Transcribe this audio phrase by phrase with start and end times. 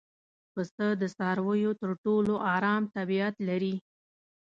[0.53, 3.75] پسه د څارویو تر ټولو ارام طبیعت لري.